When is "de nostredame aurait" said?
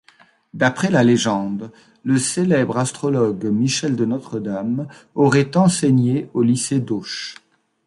3.95-5.55